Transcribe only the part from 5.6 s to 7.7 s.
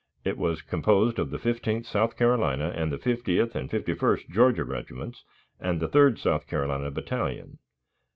Third South Carolina Battalion.